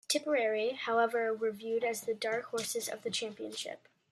[0.07, 3.87] Tipperary, however, were viewed as the dark horses of the championship.